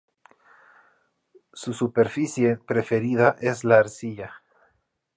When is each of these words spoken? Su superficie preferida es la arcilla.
Su 1.53 1.73
superficie 1.73 2.57
preferida 2.57 3.35
es 3.39 3.63
la 3.63 3.77
arcilla. 3.77 4.41